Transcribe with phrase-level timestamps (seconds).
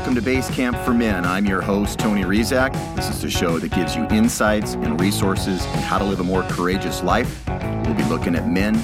[0.00, 1.26] Welcome to Base Camp for Men.
[1.26, 2.72] I'm your host, Tony Rizak.
[2.96, 6.24] This is the show that gives you insights and resources on how to live a
[6.24, 7.46] more courageous life.
[7.84, 8.76] We'll be looking at men,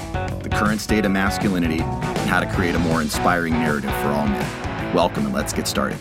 [0.43, 4.27] the current state of masculinity, and how to create a more inspiring narrative for all
[4.27, 4.93] men.
[4.93, 5.97] Welcome, and let's get started.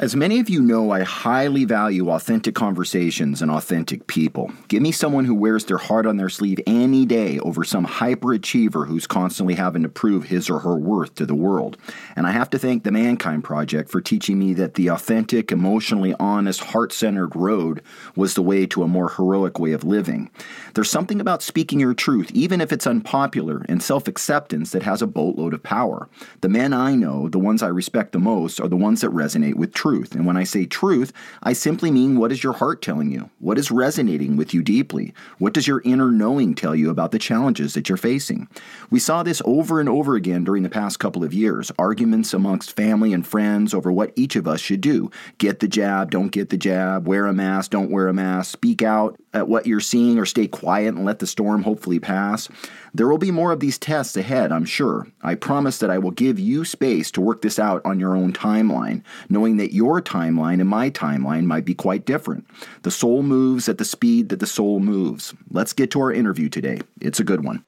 [0.00, 4.52] As many of you know, I highly value authentic conversations and authentic people.
[4.68, 8.86] Give me someone who wears their heart on their sleeve any day over some hyperachiever
[8.86, 11.78] who's constantly having to prove his or her worth to the world.
[12.14, 16.14] And I have to thank the Mankind Project for teaching me that the authentic, emotionally
[16.20, 17.82] honest, heart centered road
[18.14, 20.30] was the way to a more heroic way of living.
[20.74, 25.02] There's something about speaking your truth, even if it's unpopular, and self acceptance that has
[25.02, 26.08] a boatload of power.
[26.40, 29.56] The men I know, the ones I respect the most, are the ones that resonate
[29.56, 30.14] with truth truth.
[30.14, 33.30] And when I say truth, I simply mean what is your heart telling you?
[33.38, 35.14] What is resonating with you deeply?
[35.38, 38.48] What does your inner knowing tell you about the challenges that you're facing?
[38.90, 42.76] We saw this over and over again during the past couple of years arguments amongst
[42.76, 46.50] family and friends over what each of us should do get the jab, don't get
[46.50, 50.18] the jab, wear a mask, don't wear a mask, speak out at what you're seeing
[50.18, 52.48] or stay quiet and let the storm hopefully pass.
[52.92, 55.06] There will be more of these tests ahead, I'm sure.
[55.22, 58.32] I promise that I will give you space to work this out on your own
[58.32, 62.46] timeline, knowing that your timeline and my timeline might be quite different.
[62.82, 65.34] The soul moves at the speed that the soul moves.
[65.50, 66.80] Let's get to our interview today.
[67.00, 67.64] It's a good one.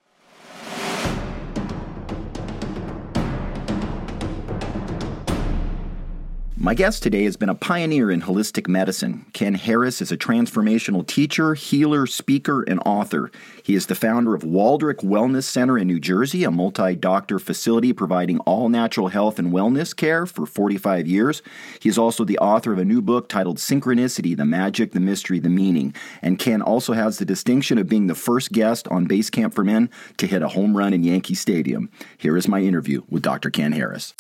[6.63, 9.25] My guest today has been a pioneer in holistic medicine.
[9.33, 13.31] Ken Harris is a transformational teacher, healer, speaker, and author.
[13.63, 17.95] He is the founder of Waldrick Wellness Center in New Jersey, a multi doctor facility
[17.95, 21.41] providing all natural health and wellness care for 45 years.
[21.81, 25.39] He is also the author of a new book titled Synchronicity The Magic, the Mystery,
[25.39, 25.95] the Meaning.
[26.21, 29.65] And Ken also has the distinction of being the first guest on Base Camp for
[29.65, 29.89] Men
[30.19, 31.89] to hit a home run in Yankee Stadium.
[32.19, 33.49] Here is my interview with Dr.
[33.49, 34.13] Ken Harris.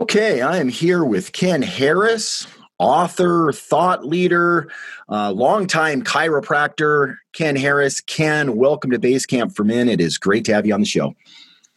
[0.00, 2.46] Okay, I am here with Ken Harris,
[2.78, 4.70] author, thought leader,
[5.08, 7.16] uh, longtime chiropractor.
[7.32, 8.00] Ken Harris.
[8.00, 9.88] Ken, welcome to Base Camp for Men.
[9.88, 11.16] It is great to have you on the show.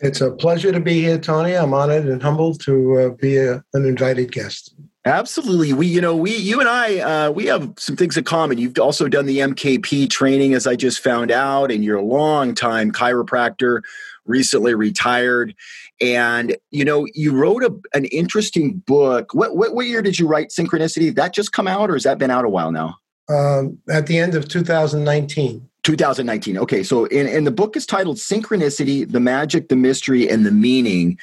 [0.02, 1.54] It's a pleasure to be here, Tony.
[1.54, 4.76] I'm honored and humbled to uh, be a, an invited guest.
[5.04, 5.74] Absolutely.
[5.74, 8.60] We, you know, we, you and I, uh, we have some things in common.
[8.60, 12.54] You've also done the MKP training, as I just found out, and you're a long
[12.54, 13.82] time chiropractor,
[14.26, 15.56] recently retired.
[16.02, 19.34] And, you know, you wrote a, an interesting book.
[19.34, 21.14] What, what, what year did you write Synchronicity?
[21.14, 22.96] That just come out or has that been out a while now?
[23.30, 25.68] Um, at the end of 2019.
[25.84, 26.58] 2019.
[26.60, 30.52] Okay, so in, in the book is titled Synchronicity, the Magic, the Mystery, and the
[30.52, 31.18] Meaning.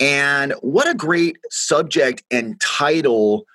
[0.00, 3.46] And what a great subject and title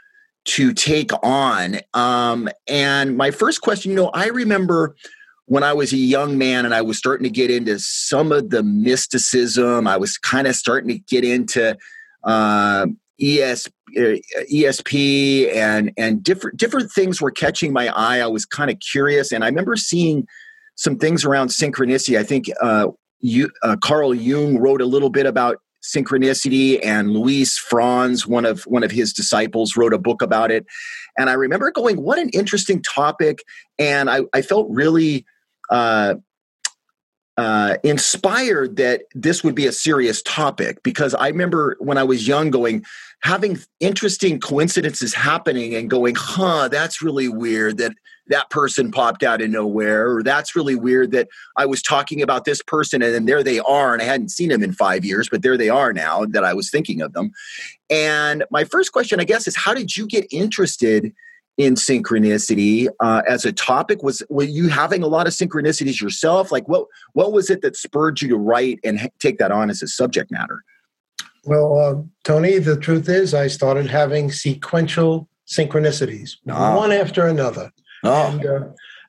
[0.46, 1.80] to take on.
[1.94, 4.96] Um, and my first question, you know, I remember
[5.48, 8.50] when I was a young man and I was starting to get into some of
[8.50, 11.78] the mysticism, I was kind of starting to get into
[12.26, 12.88] uh,
[13.22, 14.20] ES, uh,
[14.54, 18.20] ESP and and different different things were catching my eye.
[18.20, 20.28] I was kind of curious, and I remember seeing
[20.76, 22.20] some things around synchronicity.
[22.20, 22.90] I think uh,
[23.22, 28.64] you, uh, Carl Jung wrote a little bit about synchronicity, and Louise Franz, one of
[28.64, 30.66] one of his disciples, wrote a book about it.
[31.18, 33.40] And I remember going, "What an interesting topic!"
[33.80, 35.26] And I, I felt really
[35.70, 36.16] uh,
[37.38, 42.28] uh, inspired that this would be a serious topic because I remember when I was
[42.28, 42.84] young going,
[43.22, 47.92] having interesting coincidences happening and going, huh, that's really weird that
[48.30, 52.46] that person popped out of nowhere, or that's really weird that I was talking about
[52.46, 55.30] this person and then there they are, and I hadn't seen them in five years,
[55.30, 57.32] but there they are now that I was thinking of them.
[57.90, 61.14] And my first question, I guess, is how did you get interested?
[61.58, 66.52] In synchronicity uh, as a topic was were you having a lot of synchronicities yourself
[66.52, 69.82] like what what was it that spurred you to write and take that on as
[69.82, 70.64] a subject matter
[71.46, 76.78] well uh, tony the truth is i started having sequential synchronicities oh.
[76.78, 77.72] one after another
[78.04, 78.28] oh.
[78.28, 78.60] and uh,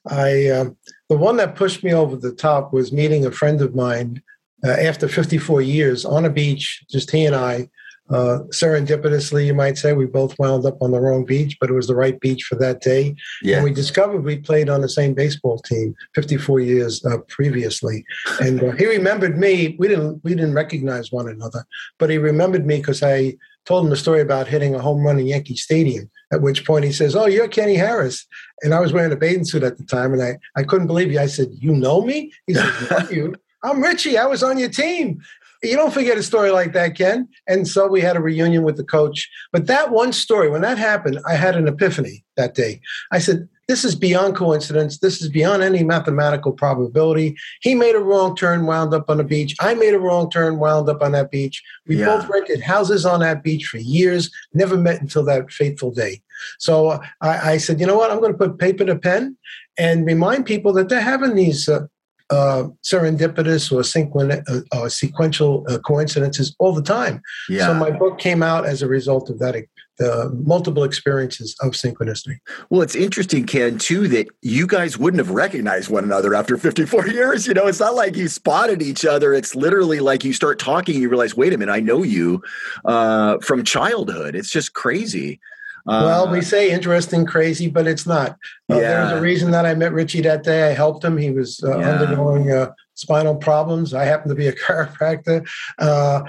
[0.09, 0.65] i uh,
[1.11, 4.23] the one that pushed me over the top was meeting a friend of mine
[4.65, 7.69] uh, after 54 years on a beach just he and i
[8.11, 11.75] uh, serendipitously, you might say, we both wound up on the wrong beach, but it
[11.75, 13.15] was the right beach for that day.
[13.43, 13.57] Yeah.
[13.57, 18.05] And we discovered we played on the same baseball team 54 years uh, previously.
[18.41, 19.77] And uh, he remembered me.
[19.79, 21.65] We didn't we didn't recognize one another,
[21.99, 25.19] but he remembered me because I told him a story about hitting a home run
[25.19, 26.11] in Yankee Stadium.
[26.33, 28.27] At which point he says, "Oh, you're Kenny Harris,"
[28.63, 31.11] and I was wearing a bathing suit at the time, and I I couldn't believe
[31.11, 31.21] you.
[31.21, 33.35] I said, "You know me?" He said, "You."
[33.65, 34.17] I'm Richie.
[34.17, 35.21] I was on your team
[35.63, 37.29] you don't forget a story like that, Ken.
[37.47, 39.29] And so we had a reunion with the coach.
[39.53, 42.81] But that one story, when that happened, I had an epiphany that day.
[43.13, 44.99] I said, this is beyond coincidence.
[44.99, 47.37] This is beyond any mathematical probability.
[47.61, 49.55] He made a wrong turn, wound up on a beach.
[49.61, 51.63] I made a wrong turn, wound up on that beach.
[51.87, 52.07] We yeah.
[52.07, 56.23] both rented houses on that beach for years, never met until that fateful day.
[56.59, 58.11] So uh, I, I said, you know what?
[58.11, 59.37] I'm going to put paper to pen
[59.77, 61.87] and remind people that they're having these uh,
[62.31, 67.23] uh, serendipitous or, sequen- uh, uh, sequential uh, coincidences all the time.
[67.49, 67.67] Yeah.
[67.67, 69.57] So my book came out as a result of that
[69.99, 72.37] the multiple experiences of synchronicity.
[72.71, 77.09] Well, it's interesting, Ken, too, that you guys wouldn't have recognized one another after 54
[77.09, 77.47] years.
[77.47, 79.35] You know, it's not like you spotted each other.
[79.35, 82.43] It's literally like you start talking, you realize, wait a minute, I know you
[82.85, 84.35] uh, from childhood.
[84.35, 85.41] It's just crazy.
[85.89, 88.33] Uh, well, we say interesting, crazy, but it's not.
[88.71, 88.81] Uh, yeah.
[88.81, 90.71] There's a reason that I met Richie that day.
[90.71, 91.17] I helped him.
[91.17, 91.91] He was uh, yeah.
[91.93, 93.95] undergoing uh, spinal problems.
[93.95, 95.49] I happen to be a chiropractor.
[95.79, 96.23] Uh,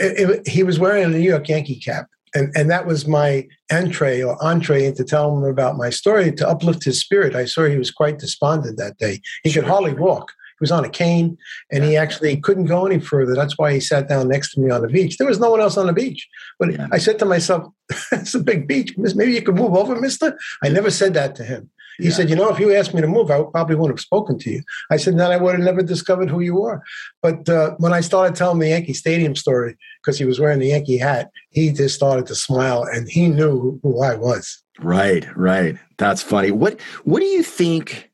[0.00, 2.06] it, it, he was wearing a New York Yankee cap.
[2.34, 6.48] And, and that was my entree or entree into telling him about my story to
[6.48, 7.36] uplift his spirit.
[7.36, 9.20] I saw he was quite despondent that day.
[9.44, 9.62] He sure.
[9.62, 10.32] could hardly walk
[10.62, 11.36] was on a cane
[11.70, 13.34] and he actually couldn't go any further.
[13.34, 15.18] That's why he sat down next to me on the beach.
[15.18, 16.26] There was no one else on the beach.
[16.58, 16.86] But yeah.
[16.90, 17.70] I said to myself,
[18.12, 18.94] it's a big beach.
[18.96, 20.38] Maybe you could move over, mister.
[20.64, 21.68] I never said that to him.
[21.98, 22.14] He yeah.
[22.14, 24.50] said, You know, if you asked me to move, I probably wouldn't have spoken to
[24.50, 24.62] you.
[24.90, 26.82] I said, Then I would have never discovered who you were.
[27.20, 30.68] But uh, when I started telling the Yankee Stadium story, because he was wearing the
[30.68, 34.62] Yankee hat, he just started to smile and he knew who I was.
[34.80, 35.76] Right, right.
[35.98, 36.50] That's funny.
[36.50, 38.08] What What do you think?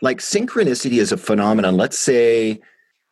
[0.00, 1.76] Like synchronicity is a phenomenon.
[1.76, 2.60] Let's say,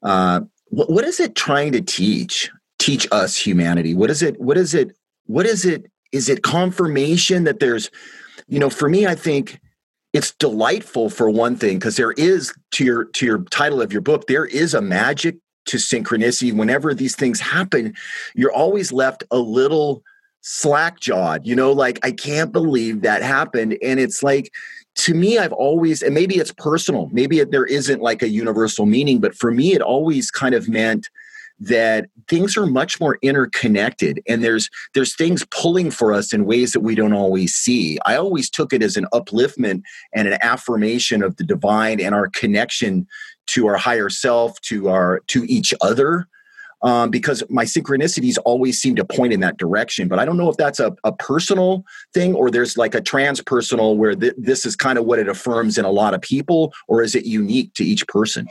[0.02, 2.50] uh, what, what is it trying to teach?
[2.78, 3.94] Teach us humanity.
[3.94, 4.40] What is it?
[4.40, 4.96] What is it?
[5.26, 5.90] What is it?
[6.12, 7.90] Is it confirmation that there's,
[8.48, 9.60] you know, for me, I think
[10.12, 14.02] it's delightful for one thing because there is to your to your title of your
[14.02, 15.36] book there is a magic
[15.66, 17.94] to synchronicity whenever these things happen
[18.34, 20.02] you're always left a little
[20.40, 24.52] slack jawed you know like i can't believe that happened and it's like
[24.96, 29.20] to me, I've always, and maybe it's personal, maybe there isn't like a universal meaning,
[29.20, 31.08] but for me, it always kind of meant
[31.60, 36.72] that things are much more interconnected and there's there's things pulling for us in ways
[36.72, 37.98] that we don't always see.
[38.06, 39.82] I always took it as an upliftment
[40.14, 43.06] and an affirmation of the divine and our connection
[43.48, 46.26] to our higher self to our to each other
[46.82, 50.08] um, because my synchronicities always seem to point in that direction.
[50.08, 51.84] But I don't know if that's a, a personal
[52.14, 55.78] thing or there's like a transpersonal where th- this is kind of what it affirms
[55.78, 58.48] in a lot of people, or is it unique to each person?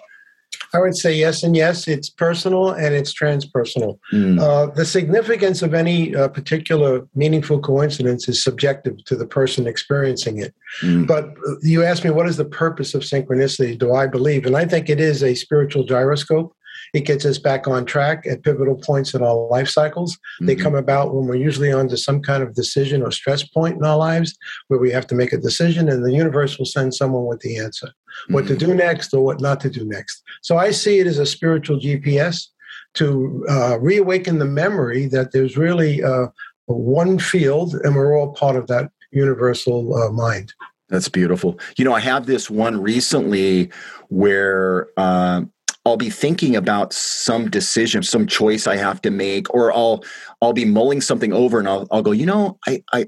[0.73, 1.87] I would say yes and yes.
[1.87, 3.97] It's personal and it's transpersonal.
[4.13, 4.39] Mm.
[4.39, 10.39] Uh, the significance of any uh, particular meaningful coincidence is subjective to the person experiencing
[10.39, 10.53] it.
[10.81, 11.07] Mm.
[11.07, 13.77] But uh, you asked me, what is the purpose of synchronicity?
[13.77, 14.45] Do I believe?
[14.45, 16.53] And I think it is a spiritual gyroscope.
[16.93, 20.15] It gets us back on track at pivotal points in our life cycles.
[20.15, 20.45] Mm-hmm.
[20.47, 23.85] They come about when we're usually under some kind of decision or stress point in
[23.85, 24.37] our lives
[24.67, 27.57] where we have to make a decision, and the universe will send someone with the
[27.57, 28.33] answer mm-hmm.
[28.33, 28.71] what to mm-hmm.
[28.71, 30.23] do next or what not to do next.
[30.41, 32.47] So I see it as a spiritual GPS
[32.95, 36.27] to uh, reawaken the memory that there's really uh,
[36.65, 40.53] one field and we're all part of that universal uh, mind.
[40.89, 41.59] That's beautiful.
[41.77, 43.69] You know, I have this one recently
[44.07, 45.43] where uh,
[45.89, 50.03] I'll be thinking about some decision, some choice I have to make, or I'll
[50.41, 53.07] I'll be mulling something over and I'll I'll go, you know, I I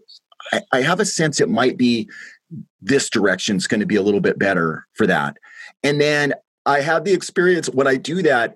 [0.72, 2.10] I have a sense it might be
[2.82, 5.38] this direction is going to be a little bit better for that.
[5.84, 6.34] And then
[6.66, 8.56] I have the experience when I do that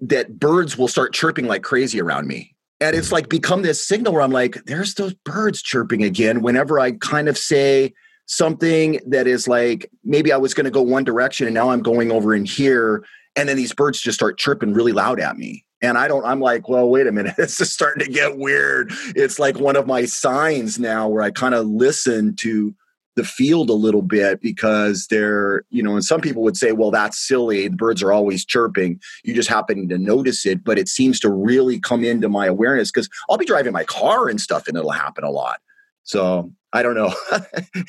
[0.00, 2.54] that birds will start chirping like crazy around me.
[2.80, 6.78] And it's like become this signal where I'm like, there's those birds chirping again whenever
[6.78, 7.92] I kind of say
[8.26, 11.82] something that is like maybe I was going to go one direction and now I'm
[11.82, 13.04] going over in here
[13.38, 15.64] and then these birds just start chirping really loud at me.
[15.80, 18.92] And i don't i'm like well wait a minute it's just starting to get weird.
[19.14, 22.74] It's like one of my signs now where i kind of listen to
[23.14, 26.90] the field a little bit because they're you know and some people would say well
[26.90, 29.00] that's silly the birds are always chirping.
[29.24, 32.90] You just happen to notice it but it seems to really come into my awareness
[32.90, 35.60] because i'll be driving my car and stuff and it'll happen a lot.
[36.02, 37.14] So i don't know.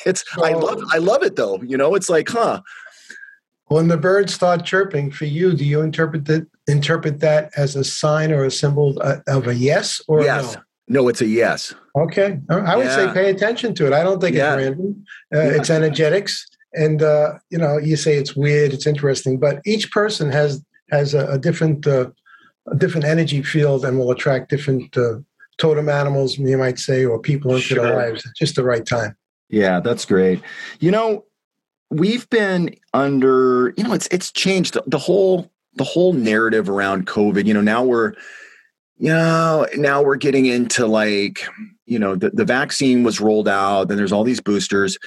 [0.06, 1.96] It's i love i love it though you know?
[1.96, 2.62] It's like huh
[3.70, 7.84] when the birds start chirping for you, do you interpret that interpret that as a
[7.84, 10.56] sign or a symbol uh, of a yes or yes?
[10.88, 11.02] No?
[11.02, 11.08] no?
[11.08, 11.74] it's a yes.
[11.96, 12.96] Okay, I would yeah.
[12.96, 13.94] say pay attention to it.
[13.94, 14.56] I don't think yeah.
[14.56, 15.06] it's random.
[15.34, 15.50] Uh, yeah.
[15.52, 20.32] It's energetics, and uh, you know, you say it's weird, it's interesting, but each person
[20.32, 22.10] has has a, a different uh,
[22.72, 25.20] a different energy field and will attract different uh,
[25.60, 27.84] totem animals, you might say, or people into sure.
[27.84, 29.16] their lives at just the right time.
[29.50, 30.42] Yeah, that's great.
[30.80, 31.26] You know,
[31.90, 34.74] we've been under you know it's it's changed.
[34.74, 38.14] The, the whole the whole narrative around covid you know now we're
[38.98, 41.48] you know now we're getting into like
[41.86, 44.98] you know the, the vaccine was rolled out then there's all these boosters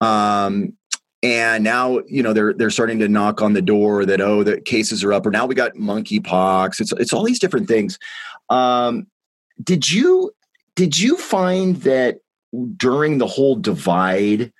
[0.00, 0.72] um
[1.22, 4.60] and now you know they're they're starting to knock on the door that oh the
[4.60, 6.80] cases are up or now we got monkeypox.
[6.80, 7.98] It's it's all these different things.
[8.50, 9.06] Um,
[9.62, 10.32] did you
[10.74, 12.18] did you find that
[12.76, 14.52] during the whole divide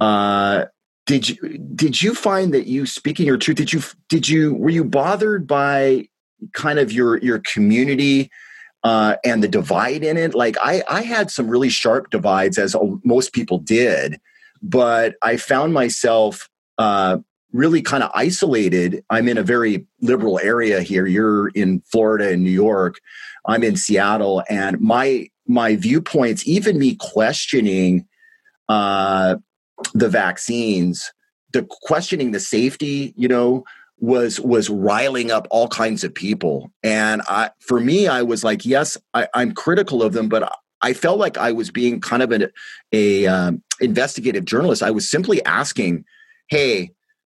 [0.00, 0.64] uh,
[1.12, 4.70] did you did you find that you speaking your truth did you did you were
[4.70, 6.06] you bothered by
[6.52, 8.30] kind of your your community
[8.84, 12.74] uh, and the divide in it like i i had some really sharp divides as
[13.04, 14.20] most people did
[14.62, 17.18] but I found myself uh,
[17.52, 19.04] really kind of isolated.
[19.10, 21.06] I'm in a very liberal area here.
[21.06, 23.00] You're in Florida and New York.
[23.46, 28.06] I'm in Seattle, and my my viewpoints, even me questioning
[28.68, 29.36] uh,
[29.94, 31.12] the vaccines,
[31.52, 33.64] the questioning the safety, you know,
[33.98, 36.72] was was riling up all kinds of people.
[36.82, 40.50] And I, for me, I was like, yes, I, I'm critical of them, but
[40.82, 42.48] I felt like I was being kind of an
[42.92, 44.82] a um, investigative journalist.
[44.82, 46.04] I was simply asking,
[46.48, 46.90] "Hey,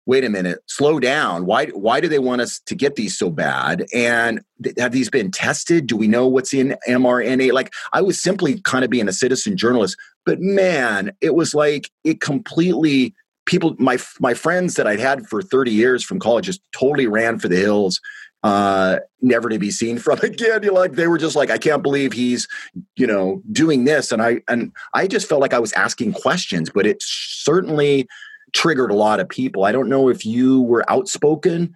[0.05, 1.45] wait a minute, slow down.
[1.45, 3.85] Why why do they want us to get these so bad?
[3.93, 4.41] And
[4.77, 5.87] have these been tested?
[5.87, 7.53] Do we know what's in mRNA?
[7.53, 11.89] Like I was simply kind of being a citizen journalist, but man, it was like
[12.03, 13.13] it completely
[13.45, 17.39] people my my friends that I'd had for 30 years from college just totally ran
[17.39, 17.99] for the hills
[18.45, 20.61] uh, never to be seen from again.
[20.61, 22.47] You like they were just like, I can't believe he's,
[22.95, 26.69] you know, doing this, and I and I just felt like I was asking questions,
[26.69, 28.07] but it certainly
[28.55, 29.65] triggered a lot of people.
[29.65, 31.75] I don't know if you were outspoken,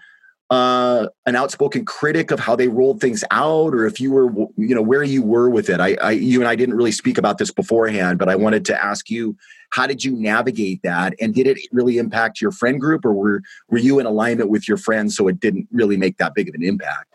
[0.50, 4.74] uh, an outspoken critic of how they rolled things out, or if you were, you
[4.74, 5.80] know, where you were with it.
[5.80, 8.84] I, I you and I didn't really speak about this beforehand, but I wanted to
[8.84, 9.36] ask you
[9.72, 11.14] how did you navigate that?
[11.22, 14.68] And did it really impact your friend group or were, were you in alignment with
[14.68, 17.14] your friends so it didn't really make that big of an impact?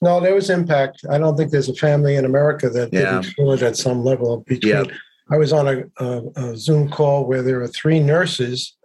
[0.00, 1.04] No, there was impact.
[1.10, 3.20] I don't think there's a family in America that yeah.
[3.20, 4.38] didn't feel it at some level.
[4.46, 4.86] Between, yep.
[5.30, 8.76] I was on a, a, a Zoom call where there were three nurses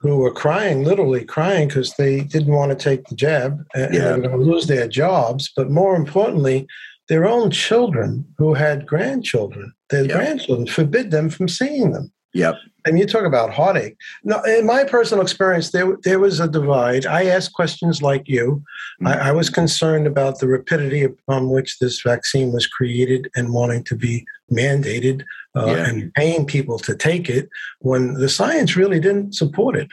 [0.00, 4.00] who were crying, literally crying, because they didn't want to take the jab and, yeah.
[4.00, 5.50] they were going to lose their jobs.
[5.56, 6.66] But more importantly,
[7.08, 10.16] their own children who had grandchildren, their yep.
[10.16, 12.12] grandchildren forbid them from seeing them.
[12.34, 12.56] Yep.
[12.84, 13.96] And you talk about heartache.
[14.22, 17.06] Now, in my personal experience, there there was a divide.
[17.06, 18.62] I asked questions like you.
[19.00, 19.06] Mm-hmm.
[19.06, 23.84] I, I, was concerned about the rapidity upon which this vaccine was created and wanting
[23.84, 25.24] to be mandated
[25.56, 25.88] uh, yeah.
[25.88, 27.48] and paying people to take it
[27.80, 29.88] when the science really didn't support it.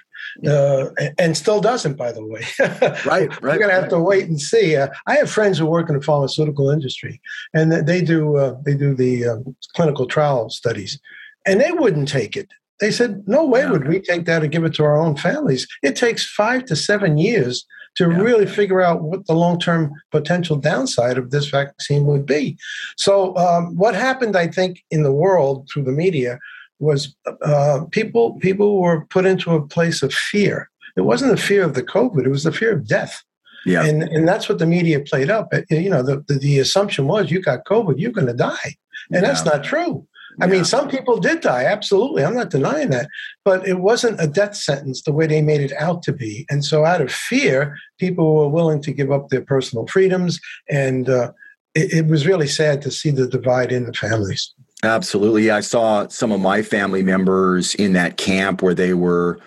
[0.48, 0.90] Uh,
[1.20, 2.44] and still doesn't, by the way.
[2.60, 3.42] right, right.
[3.42, 4.76] We're going to have to wait and see.
[4.76, 7.22] Uh, I have friends who work in the pharmaceutical industry,
[7.54, 11.00] and they do uh, they do the um, clinical trial studies
[11.46, 12.50] and they wouldn't take it.
[12.80, 13.72] They said, "No way yeah.
[13.72, 16.76] would we take that and give it to our own families." It takes five to
[16.76, 18.18] seven years to yeah.
[18.18, 22.58] really figure out what the long-term potential downside of this vaccine would be.
[22.98, 26.40] So, um, what happened, I think, in the world through the media
[26.80, 30.70] was uh, people people were put into a place of fear.
[30.96, 33.24] It wasn't the fear of the COVID; it was the fear of death.
[33.66, 33.86] Yeah.
[33.86, 35.54] And and that's what the media played up.
[35.70, 38.76] You know, the, the, the assumption was you got COVID, you're going to die.
[39.12, 39.22] And yeah.
[39.22, 40.06] that's not true.
[40.42, 42.24] I mean, some people did die, absolutely.
[42.24, 43.08] I'm not denying that.
[43.46, 46.46] But it wasn't a death sentence the way they made it out to be.
[46.50, 50.40] And so, out of fear, people were willing to give up their personal freedoms.
[50.70, 51.32] And uh,
[51.76, 54.54] it, it was really sad to see the divide in the families.
[54.84, 55.50] Absolutely.
[55.50, 59.40] I saw some of my family members in that camp where they were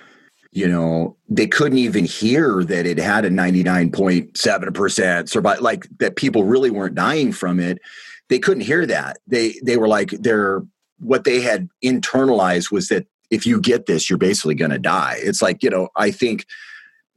[0.52, 6.44] you know they couldn't even hear that it had a 99.7% survival like that people
[6.44, 7.78] really weren't dying from it
[8.30, 10.62] they couldn't hear that they they were like they're
[10.98, 15.16] what they had internalized was that if you get this, you're basically going to die.
[15.18, 16.46] It's like, you know, I think,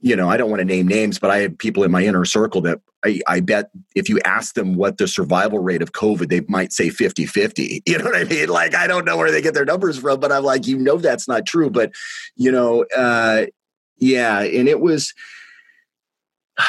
[0.01, 2.25] you know, I don't want to name names, but I have people in my inner
[2.25, 6.29] circle that I, I bet if you ask them what the survival rate of COVID,
[6.29, 7.83] they might say 50 50.
[7.85, 8.49] You know what I mean?
[8.49, 10.97] Like, I don't know where they get their numbers from, but I'm like, you know,
[10.97, 11.69] that's not true.
[11.69, 11.91] But,
[12.35, 13.45] you know, uh,
[13.97, 14.39] yeah.
[14.41, 15.13] And it was,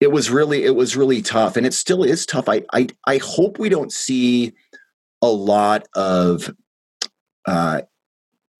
[0.00, 1.56] it was really, it was really tough.
[1.56, 2.48] And it still is tough.
[2.48, 4.52] I, I, I hope we don't see,
[5.22, 6.52] a lot of
[7.46, 7.82] uh,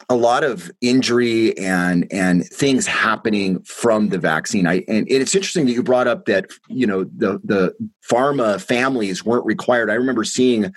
[0.09, 4.67] a lot of injury and and things happening from the vaccine.
[4.67, 7.75] I and it's interesting that you brought up that you know the the
[8.11, 9.91] pharma families weren't required.
[9.91, 10.73] I remember seeing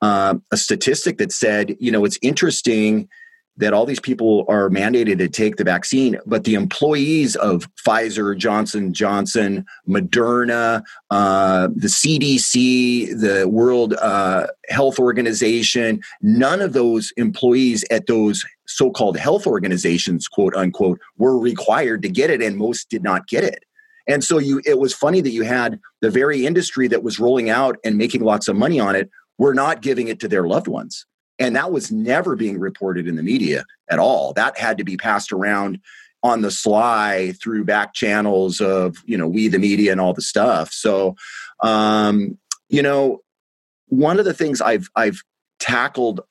[0.00, 3.08] uh, a statistic that said you know it's interesting
[3.56, 8.36] that all these people are mandated to take the vaccine, but the employees of Pfizer,
[8.36, 17.84] Johnson Johnson, Moderna, uh, the CDC, the World uh, Health Organization, none of those employees
[17.90, 23.02] at those so-called health organizations, quote unquote, were required to get it, and most did
[23.02, 23.64] not get it.
[24.08, 27.50] And so you, it was funny that you had the very industry that was rolling
[27.50, 30.68] out and making lots of money on it were not giving it to their loved
[30.68, 31.06] ones
[31.38, 34.32] and that was never being reported in the media at all.
[34.34, 35.80] That had to be passed around
[36.22, 40.22] on the sly through back channels of you know we the media and all the
[40.22, 40.72] stuff.
[40.72, 41.16] So
[41.62, 43.20] um you know
[43.86, 45.22] one of the things i've i've
[45.60, 46.22] tackled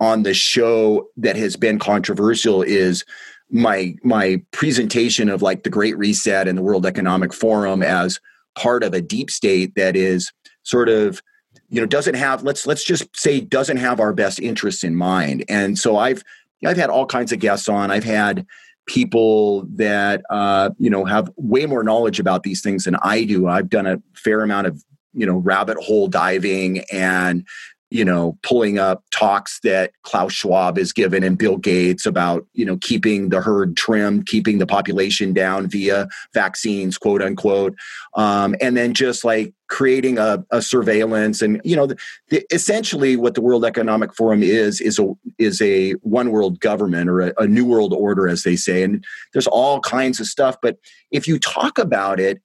[0.00, 3.04] on the show that has been controversial is
[3.50, 8.18] my my presentation of like the great reset and the world economic forum as
[8.56, 10.32] part of a deep state that is
[10.62, 11.22] sort of
[11.68, 15.44] you know doesn't have let's let's just say doesn't have our best interests in mind.
[15.48, 16.22] And so i've
[16.66, 17.90] i've had all kinds of guests on.
[17.90, 18.46] I've had
[18.86, 23.48] people that uh, you know have way more knowledge about these things than i do.
[23.48, 27.46] I've done a fair amount of you know rabbit hole diving and
[27.94, 32.64] you know, pulling up talks that Klaus Schwab has given and Bill Gates about, you
[32.64, 37.76] know, keeping the herd trimmed, keeping the population down via vaccines, quote unquote.
[38.14, 41.96] Um, and then just like creating a, a surveillance and, you know, the,
[42.30, 47.08] the, essentially what the World Economic Forum is, is a, is a one world government
[47.08, 48.82] or a, a new world order, as they say.
[48.82, 50.56] And there's all kinds of stuff.
[50.60, 50.78] But
[51.12, 52.42] if you talk about it,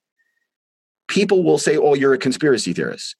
[1.08, 3.16] people will say, oh, you're a conspiracy theorist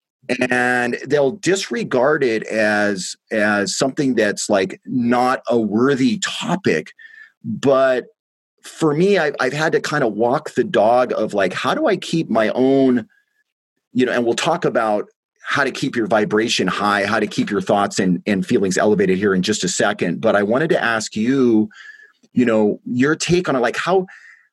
[0.50, 6.92] and they'll disregard it as as something that's like not a worthy topic.
[7.44, 8.06] But
[8.62, 11.86] for me I've, I've had to kind of walk the dog of like how do
[11.86, 13.08] i keep my own
[13.94, 15.06] you know and we'll talk about
[15.42, 19.16] how to keep your vibration high how to keep your thoughts and, and feelings elevated
[19.16, 20.20] here in just a second.
[20.20, 21.70] But i wanted to ask you
[22.32, 23.60] you know your take on it.
[23.60, 24.06] Like how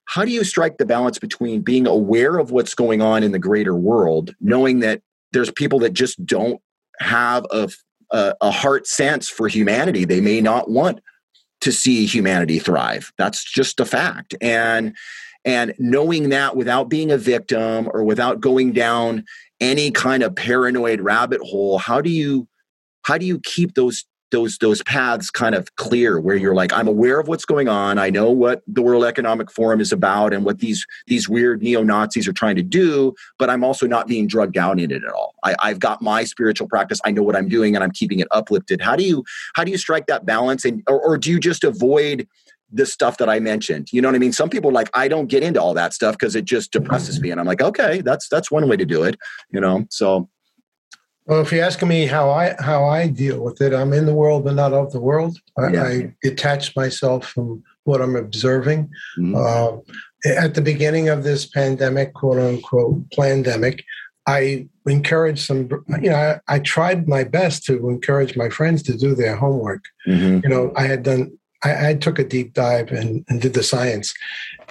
[0.05, 3.39] how do you strike the balance between being aware of what's going on in the
[3.39, 5.01] greater world knowing that
[5.33, 6.61] there's people that just don't
[6.99, 7.69] have a,
[8.11, 10.05] a, a heart sense for humanity.
[10.05, 11.01] They may not want
[11.61, 13.11] to see humanity thrive.
[13.17, 14.35] That's just a fact.
[14.41, 14.95] And
[15.45, 19.23] and knowing that without being a victim or without going down
[19.61, 22.47] any kind of paranoid rabbit hole, how do you
[23.03, 26.87] how do you keep those those those paths kind of clear where you're like i'm
[26.87, 30.43] aware of what's going on i know what the world economic forum is about and
[30.43, 34.53] what these these weird neo-nazis are trying to do but i'm also not being drugged
[34.53, 37.47] down in it at all I, i've got my spiritual practice i know what i'm
[37.47, 39.23] doing and i'm keeping it uplifted how do you
[39.55, 42.27] how do you strike that balance and or, or do you just avoid
[42.69, 43.93] the stuff that I mentioned.
[43.93, 44.33] You know what I mean?
[44.33, 47.31] Some people like I don't get into all that stuff because it just depresses me,
[47.31, 49.17] and I'm like, okay, that's that's one way to do it.
[49.51, 50.29] You know, so
[51.27, 54.15] well, if you're asking me how I how I deal with it, I'm in the
[54.15, 55.37] world but not of the world.
[55.57, 55.83] I, yeah.
[55.83, 58.89] I detach myself from what I'm observing.
[59.17, 59.35] Mm-hmm.
[59.35, 59.81] Uh,
[60.25, 63.83] at the beginning of this pandemic, quote unquote, pandemic,
[64.25, 65.69] I encouraged some.
[66.01, 69.85] You know, I, I, tried my best to encourage my friends to do their homework.
[70.07, 70.39] Mm-hmm.
[70.43, 71.37] You know, I had done.
[71.63, 74.13] I, I took a deep dive and, and did the science,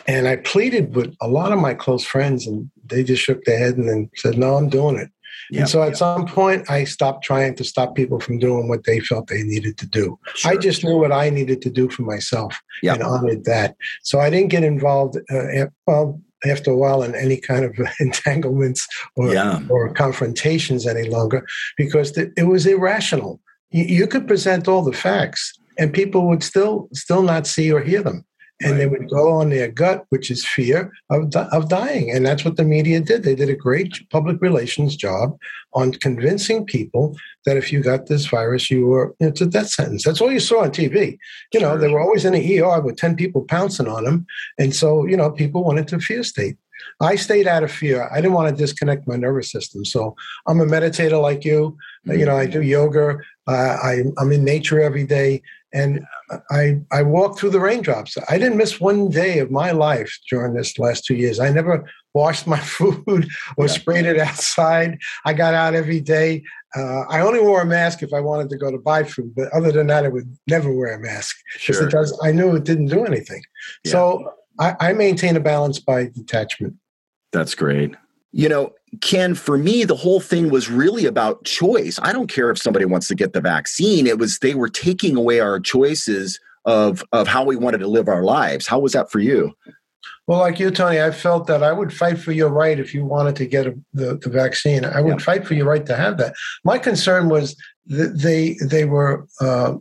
[0.07, 3.59] and I pleaded with a lot of my close friends, and they just shook their
[3.59, 5.11] head and then said, "No, I'm doing it."
[5.53, 9.01] And so at some point, I stopped trying to stop people from doing what they
[9.01, 10.19] felt they needed to do.
[10.35, 10.53] Sure.
[10.53, 13.77] I just knew what I needed to do for myself and honored that.
[14.03, 15.17] So I didn't get involved.
[15.31, 19.61] Uh, well, after a while in any kind of entanglements or, yeah.
[19.69, 23.41] or confrontations any longer because it was irrational.
[23.71, 27.81] You, you could present all the facts and people would still still not see or
[27.81, 28.25] hear them
[28.63, 28.79] and right.
[28.79, 32.11] they would go on their gut, which is fear of, of dying.
[32.11, 33.23] And that's what the media did.
[33.23, 35.39] They did a great public relations job
[35.75, 40.05] on convincing people that if you got this virus, you were, it's a death sentence.
[40.05, 41.19] That's all you saw on TV.
[41.53, 44.27] You know, they were always in the ER with 10 people pouncing on them.
[44.59, 46.57] And so, you know, people went into fear state.
[47.01, 48.09] I stayed out of fear.
[48.11, 49.85] I didn't want to disconnect my nervous system.
[49.85, 50.15] So
[50.47, 51.77] I'm a meditator like you.
[52.05, 53.19] You know, I do yoga.
[53.47, 55.43] Uh, I, I'm in nature every day
[55.77, 56.01] and
[56.51, 58.17] I I walked through the raindrops.
[58.29, 61.39] I didn't miss one day of my life during this last two years.
[61.39, 61.85] I never
[62.15, 63.73] washed my food or yeah.
[63.73, 64.99] sprayed it outside.
[65.27, 66.43] I got out every day.
[66.75, 69.49] Uh, I only wore a mask if I wanted to go to buy food, but
[69.53, 71.89] other than that, I would never wear a mask because sure.
[71.89, 72.19] does.
[72.23, 73.43] I knew it didn't do anything.
[73.85, 73.93] Yeah.
[73.93, 76.75] So I, I maintain a balance by detachment.
[77.33, 77.95] That's great.
[78.33, 81.99] You know, Ken, for me, the whole thing was really about choice.
[82.03, 84.07] I don't care if somebody wants to get the vaccine.
[84.07, 88.09] It was they were taking away our choices of of how we wanted to live
[88.09, 88.67] our lives.
[88.67, 89.55] How was that for you?
[90.27, 93.05] Well, like you, Tony, I felt that I would fight for your right if you
[93.05, 94.85] wanted to get a, the, the vaccine.
[94.85, 95.25] I would yeah.
[95.25, 96.35] fight for your right to have that.
[96.65, 97.57] My concern was
[97.87, 99.75] that they they were uh,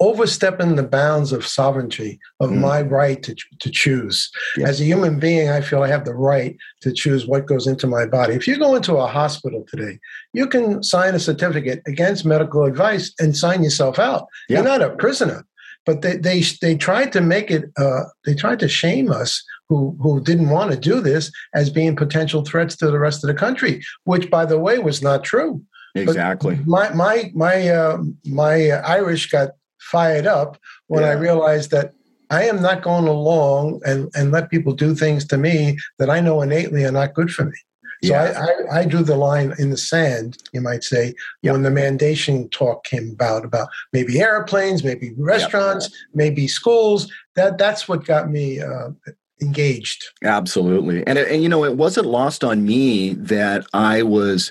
[0.00, 2.60] overstepping the bounds of sovereignty of mm.
[2.60, 4.30] my right to, to choose.
[4.64, 7.86] As a human being, I feel I have the right to choose what goes into
[7.86, 8.34] my body.
[8.34, 9.98] If you go into a hospital today,
[10.32, 14.26] you can sign a certificate against medical advice and sign yourself out.
[14.48, 14.58] Yeah.
[14.58, 15.46] You're not a prisoner.
[15.86, 19.96] But they, they, they tried to make it, uh, they tried to shame us who,
[20.00, 23.34] who didn't want to do this as being potential threats to the rest of the
[23.34, 25.62] country, which, by the way, was not true.
[25.94, 26.56] Exactly.
[26.56, 31.10] But my my my uh, my Irish got fired up when yeah.
[31.10, 31.92] I realized that
[32.30, 36.20] I am not going along and, and let people do things to me that I
[36.20, 37.56] know innately are not good for me.
[38.02, 38.46] So yeah.
[38.70, 41.12] I, I, I, drew the line in the sand, you might say,
[41.42, 41.52] yep.
[41.52, 45.94] when the mandation talk came about, about maybe airplanes, maybe restaurants, yep.
[46.14, 47.12] maybe schools.
[47.34, 48.90] That that's what got me uh,
[49.42, 50.02] engaged.
[50.24, 54.50] Absolutely, and and you know it wasn't lost on me that I was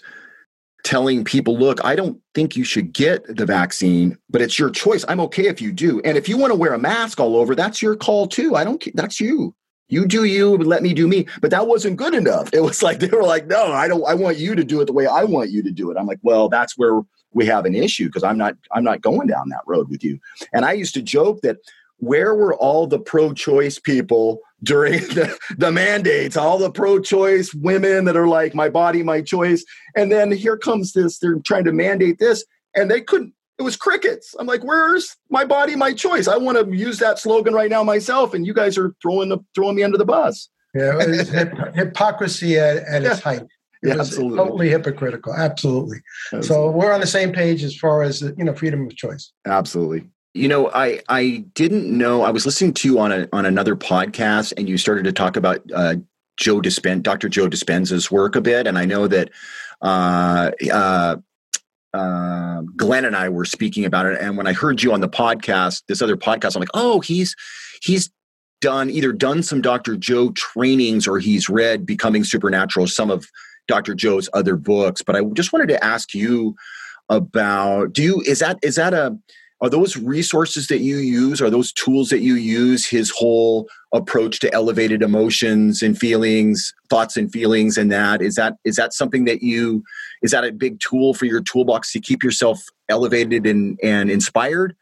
[0.84, 5.04] telling people, look, I don't think you should get the vaccine, but it's your choice.
[5.08, 6.02] I'm okay if you do.
[6.02, 8.56] And if you want to wear a mask all over, that's your call too.
[8.56, 9.54] I don't that's you.
[9.90, 11.28] You do you, let me do me.
[11.42, 12.54] But that wasn't good enough.
[12.54, 14.86] It was like they were like, no, I don't I want you to do it
[14.86, 15.98] the way I want you to do it.
[15.98, 19.28] I'm like, well, that's where we have an issue because I'm not I'm not going
[19.28, 20.20] down that road with you.
[20.54, 21.58] And I used to joke that
[22.00, 26.38] where were all the pro-choice people during the, the mandates?
[26.38, 29.64] All the pro-choice women that are like my body my choice.
[29.96, 33.76] And then here comes this they're trying to mandate this and they couldn't it was
[33.76, 34.36] crickets.
[34.40, 36.28] I'm like where's my body my choice?
[36.28, 39.40] I want to use that slogan right now myself and you guys are throwing the
[39.54, 40.50] throwing me under the bus.
[40.74, 43.12] Yeah hip- hypocrisy at, at yeah.
[43.12, 43.42] its height.
[43.82, 44.38] It yeah, was absolutely.
[44.38, 46.00] totally hypocritical absolutely.
[46.34, 46.48] absolutely.
[46.48, 49.32] so we're on the same page as far as you know freedom of choice.
[49.46, 52.22] Absolutely you know, I I didn't know.
[52.24, 55.36] I was listening to you on a on another podcast, and you started to talk
[55.36, 55.96] about uh,
[56.38, 57.28] Joe Dispenza, Dr.
[57.28, 59.32] Joe Dispenza's work a bit, and I know that
[59.82, 61.18] uh, uh,
[61.94, 64.18] uh, Glenn and I were speaking about it.
[64.22, 67.36] And when I heard you on the podcast, this other podcast, I'm like, oh, he's
[67.82, 68.10] he's
[68.62, 69.98] done either done some Dr.
[69.98, 73.28] Joe trainings or he's read Becoming Supernatural, some of
[73.68, 73.94] Dr.
[73.94, 75.02] Joe's other books.
[75.02, 76.56] But I just wanted to ask you
[77.10, 79.18] about do you is that is that a
[79.62, 84.40] are those resources that you use are those tools that you use his whole approach
[84.40, 88.22] to elevated emotions and feelings thoughts and feelings and that?
[88.22, 89.84] Is that is that something that you
[90.22, 94.76] is that a big tool for your toolbox to keep yourself elevated and and inspired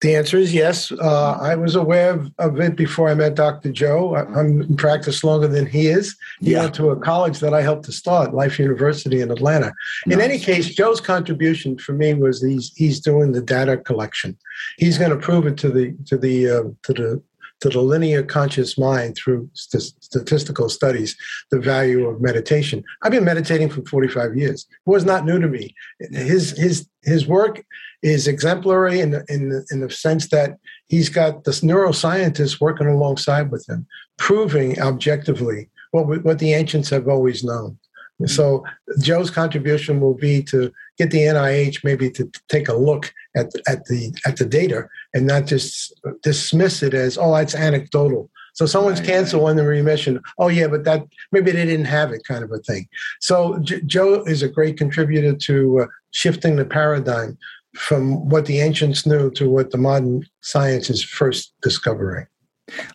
[0.00, 0.90] the answer is yes.
[0.92, 3.70] Uh, I was aware of, of, it before I met Dr.
[3.70, 4.14] Joe.
[4.14, 6.16] I, am in practice longer than he is.
[6.40, 6.62] He yeah.
[6.62, 9.72] went to a college that I helped to start, Life University in Atlanta.
[10.06, 10.14] Nice.
[10.14, 14.38] In any case, Joe's contribution for me was he's he's doing the data collection.
[14.78, 17.22] He's going to prove it to the to the uh, to the
[17.60, 21.16] to the linear conscious mind through st- statistical studies
[21.50, 22.82] the value of meditation.
[23.02, 24.66] I've been meditating for 45 years.
[24.70, 25.74] It was not new to me.
[26.10, 27.64] His his his work
[28.02, 30.56] is exemplary in the, in the, in the sense that
[30.88, 33.86] he's got this neuroscientist working alongside with him,
[34.18, 37.78] proving objectively what what the ancients have always known.
[38.20, 38.26] Mm-hmm.
[38.26, 38.64] So
[39.00, 43.86] Joe's contribution will be to get the NIH maybe to take a look at at
[43.86, 48.30] the at the data and not just dismiss it as oh it's anecdotal.
[48.52, 49.50] So someone's right, canceled right.
[49.52, 50.20] in the remission.
[50.38, 52.88] Oh yeah, but that maybe they didn't have it, kind of a thing.
[53.20, 57.38] So J- Joe is a great contributor to uh, shifting the paradigm
[57.74, 62.26] from what the ancients knew to what the modern science is first discovering.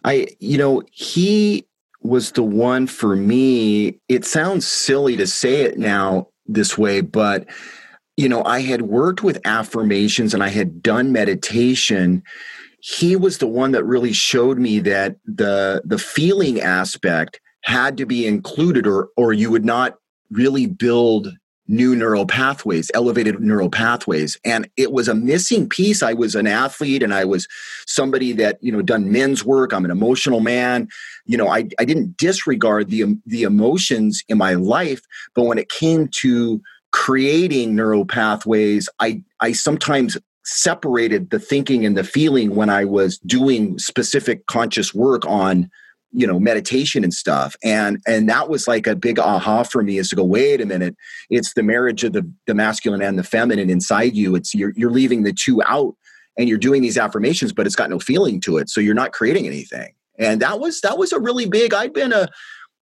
[0.03, 1.65] I, you know, he
[2.05, 3.99] was the one for me.
[4.07, 7.47] It sounds silly to say it now this way, but
[8.17, 12.23] you know, I had worked with affirmations and I had done meditation.
[12.79, 18.05] He was the one that really showed me that the the feeling aspect had to
[18.05, 19.95] be included or or you would not
[20.31, 21.29] really build
[21.67, 24.37] new neural pathways, elevated neural pathways.
[24.45, 26.03] And it was a missing piece.
[26.03, 27.47] I was an athlete and I was
[27.87, 29.73] somebody that, you know, done men's work.
[29.73, 30.87] I'm an emotional man.
[31.25, 35.01] You know, I, I didn't disregard the, the emotions in my life,
[35.33, 41.97] but when it came to creating neural pathways, I, I sometimes separated the thinking and
[41.97, 45.69] the feeling when I was doing specific conscious work on
[46.15, 47.55] you know meditation and stuff.
[47.63, 50.65] And and that was like a big aha for me is to go wait a
[50.65, 50.95] minute.
[51.29, 54.35] It's the marriage of the the masculine and the feminine inside you.
[54.35, 55.95] It's you're you're leaving the two out
[56.37, 58.69] and you're doing these affirmations but it's got no feeling to it.
[58.69, 59.93] So you're not creating anything.
[60.17, 62.29] And that was that was a really big i'd been a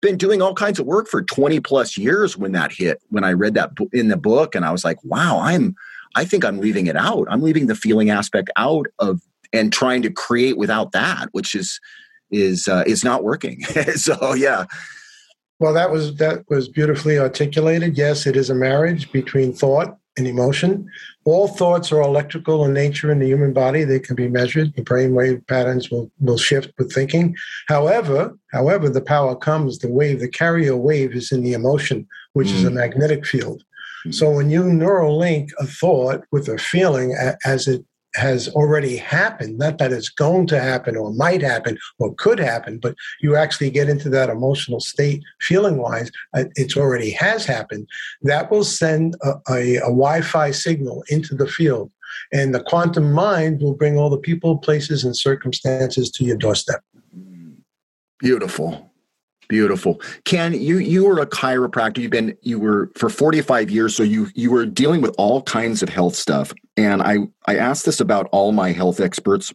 [0.00, 3.32] been doing all kinds of work for 20 plus years when that hit when i
[3.32, 4.54] read that in the book.
[4.54, 5.74] And i was like wow i'm
[6.14, 7.26] i think i'm leaving it out.
[7.30, 9.20] I'm leaving the feeling aspect out of
[9.52, 11.78] and trying to create without that which is
[12.30, 13.62] is uh, is not working.
[13.94, 14.66] so yeah.
[15.60, 17.96] Well, that was that was beautifully articulated.
[17.96, 20.88] Yes, it is a marriage between thought and emotion.
[21.24, 23.84] All thoughts are electrical in nature in the human body.
[23.84, 24.74] They can be measured.
[24.74, 27.36] The brainwave patterns will, will shift with thinking.
[27.68, 32.48] However, however, the power comes, the wave, the carrier wave is in the emotion, which
[32.48, 32.54] mm.
[32.54, 32.74] is a mm.
[32.74, 33.62] magnetic field.
[34.06, 34.14] Mm.
[34.14, 37.14] So when you neural link a thought with a feeling
[37.44, 37.84] as it
[38.18, 42.78] has already happened, not that it's going to happen or might happen or could happen,
[42.78, 47.86] but you actually get into that emotional state feeling wise, uh, it's already has happened,
[48.22, 51.90] that will send a, a, a Wi Fi signal into the field.
[52.32, 56.82] And the quantum mind will bring all the people, places, and circumstances to your doorstep.
[58.18, 58.90] Beautiful.
[59.48, 60.00] Beautiful.
[60.24, 61.98] Ken, you you were a chiropractor.
[61.98, 65.82] You've been you were for 45 years, so you you were dealing with all kinds
[65.82, 66.52] of health stuff.
[66.76, 69.54] And I I asked this about all my health experts.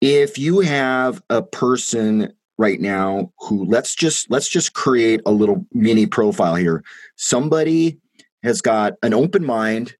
[0.00, 5.66] If you have a person right now who let's just let's just create a little
[5.72, 6.84] mini profile here.
[7.16, 7.98] Somebody
[8.44, 9.96] has got an open mind,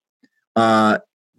[0.55, 0.99] uh,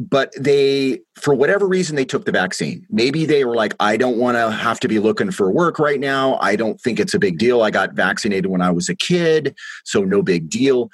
[0.09, 2.85] but they for whatever reason they took the vaccine.
[2.89, 5.99] Maybe they were like i don't want to have to be looking for work right
[5.99, 6.37] now.
[6.41, 7.61] I don't think it's a big deal.
[7.61, 10.89] I got vaccinated when i was a kid so no big deal.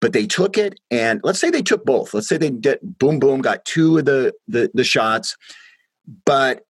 [0.00, 2.14] But they took it and let's say they took both.
[2.14, 5.36] Let's say they did boom boom got two of the the, the shots.
[6.24, 6.64] But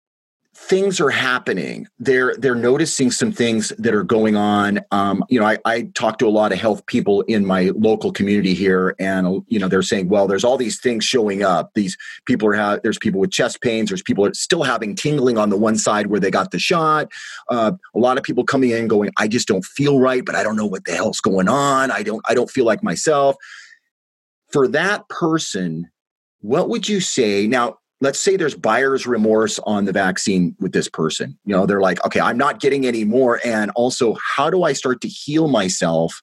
[0.69, 1.87] things are happening.
[1.99, 4.81] They're they're noticing some things that are going on.
[4.91, 8.13] Um, you know I, I talk to a lot of health people in my local
[8.13, 11.71] community here and you know they're saying well there's all these things showing up.
[11.75, 11.97] These
[12.27, 13.91] people are ha- there's people with chest pains.
[13.91, 17.13] There's people are still having tingling on the one side where they got the shot.
[17.51, 20.43] Uh, a lot of people coming in going i just don't feel right but i
[20.43, 21.91] don't know what the hell's going on.
[21.91, 23.37] I don't i don't feel like myself.
[24.51, 25.91] For that person
[26.41, 27.47] what would you say?
[27.47, 31.39] Now let's say there's buyer's remorse on the vaccine with this person.
[31.47, 33.41] You know, they're like, okay, I'm not getting any more.
[33.47, 36.21] And also, how do I start to heal myself?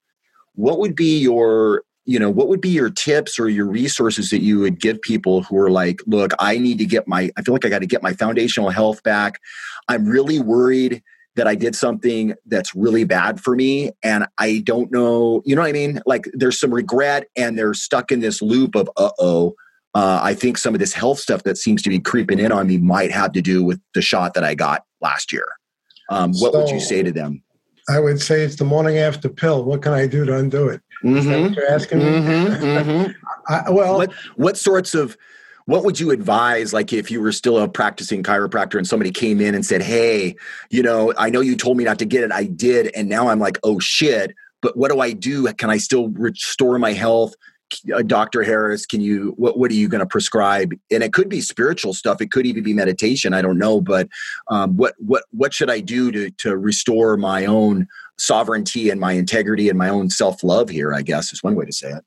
[0.54, 4.42] What would be your you know what would be your tips or your resources that
[4.42, 7.54] you would give people who are like look i need to get my i feel
[7.54, 9.40] like i got to get my foundational health back
[9.88, 11.04] i'm really worried
[11.36, 15.62] that i did something that's really bad for me and i don't know you know
[15.62, 19.54] what i mean like there's some regret and they're stuck in this loop of uh-oh
[19.94, 22.68] uh, I think some of this health stuff that seems to be creeping in on
[22.68, 25.48] me might have to do with the shot that I got last year.
[26.10, 27.44] Um, what so, would you say to them?
[27.90, 29.64] I would say it's the morning after pill.
[29.64, 30.82] What can I do to undo it?
[31.04, 31.42] Mm-hmm.
[31.42, 32.06] what you're asking me?
[32.06, 33.12] Mm-hmm, mm-hmm.
[33.54, 35.18] I, well, what, what sorts of
[35.66, 39.40] what would you advise like if you were still a practicing chiropractor and somebody came
[39.40, 40.36] in and said hey
[40.70, 43.28] you know i know you told me not to get it i did and now
[43.28, 47.36] i'm like oh shit but what do i do can i still restore my health
[47.94, 48.44] uh, Dr.
[48.44, 50.74] Harris, can you, what, what are you going to prescribe?
[50.90, 52.22] And it could be spiritual stuff.
[52.22, 53.34] It could even be meditation.
[53.34, 54.10] I don't know, but
[54.50, 59.14] um, what, what, what should I do to, to restore my own sovereignty and my
[59.14, 62.04] integrity and my own self love here, I guess is one way to say it.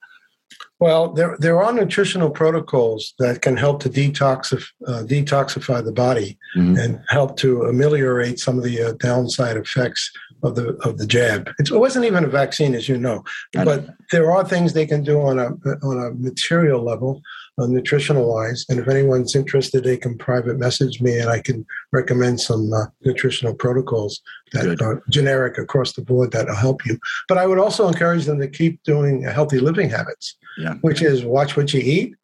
[0.80, 6.38] Well, there, there are nutritional protocols that can help to detoxify, uh, detoxify the body
[6.56, 6.76] mm-hmm.
[6.76, 10.10] and help to ameliorate some of the uh, downside effects
[10.44, 11.50] of the of the jab.
[11.58, 15.20] It wasn't even a vaccine, as you know, but there are things they can do
[15.20, 15.48] on a
[15.82, 17.22] on a material level,
[17.58, 18.64] uh, nutritional wise.
[18.68, 22.86] And if anyone's interested, they can private message me, and I can recommend some uh,
[23.04, 24.20] nutritional protocols
[24.52, 24.82] that Good.
[24.82, 26.98] are generic across the board that'll help you.
[27.26, 30.74] But I would also encourage them to keep doing healthy living habits, yeah.
[30.82, 32.14] which is watch what you eat,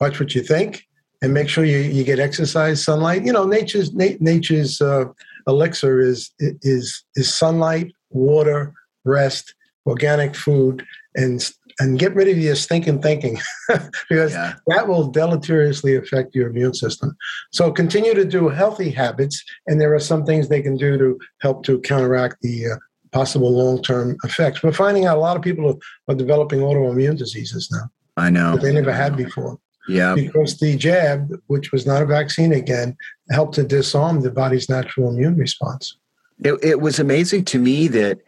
[0.00, 0.84] watch what you think,
[1.22, 3.24] and make sure you, you get exercise, sunlight.
[3.24, 5.04] You know, nature's na- nature's uh,
[5.48, 8.72] elixir is is is sunlight, water,
[9.04, 9.54] rest,
[9.86, 10.84] organic food,
[11.16, 13.38] and and get rid of your stinking thinking
[14.08, 14.54] because yeah.
[14.66, 17.16] that will deleteriously affect your immune system.
[17.52, 21.18] So continue to do healthy habits, and there are some things they can do to
[21.40, 22.76] help to counteract the uh,
[23.12, 24.62] possible long-term effects.
[24.62, 27.90] We're finding out a lot of people are, are developing autoimmune diseases now.
[28.16, 29.58] I know that they never had before.
[29.88, 30.14] Yeah.
[30.14, 32.96] Because the jab, which was not a vaccine again,
[33.30, 35.96] helped to disarm the body's natural immune response.
[36.44, 38.20] It, it was amazing to me that,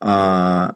[0.00, 0.72] uh,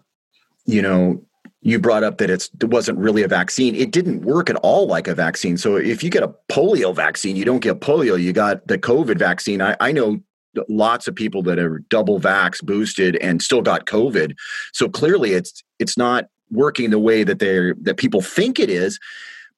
[0.66, 1.22] you know,
[1.62, 3.74] you brought up that it wasn't really a vaccine.
[3.74, 5.56] It didn't work at all like a vaccine.
[5.56, 8.20] So if you get a polio vaccine, you don't get polio.
[8.20, 9.60] You got the COVID vaccine.
[9.60, 10.20] I, I know
[10.68, 14.36] lots of people that are double vax boosted and still got COVID.
[14.72, 19.00] So clearly, it's it's not working the way that they that people think it is.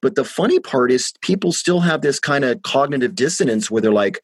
[0.01, 3.91] But the funny part is people still have this kind of cognitive dissonance where they're
[3.91, 4.21] like